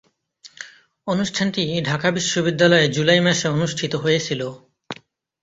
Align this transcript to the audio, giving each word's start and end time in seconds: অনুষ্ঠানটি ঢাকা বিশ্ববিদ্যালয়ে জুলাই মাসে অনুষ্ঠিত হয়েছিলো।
অনুষ্ঠানটি 1.07 1.63
ঢাকা 1.85 2.07
বিশ্ববিদ্যালয়ে 2.11 2.85
জুলাই 2.87 3.19
মাসে 3.19 3.47
অনুষ্ঠিত 3.47 3.93
হয়েছিলো। 3.95 4.47